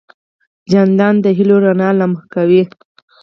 جانداد 0.71 1.15
د 1.23 1.25
هېلو 1.37 1.55
رڼا 1.65 1.89
لمع 1.99 2.21
کوي. 2.33 2.63